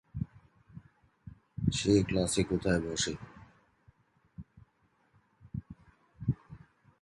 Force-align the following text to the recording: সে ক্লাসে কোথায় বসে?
সে 1.73 1.93
ক্লাসে 2.07 2.41
কোথায় 2.43 2.81
বসে? 2.85 3.13